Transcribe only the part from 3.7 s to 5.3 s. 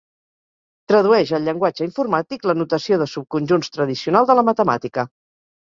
tradicional de la matemàtica.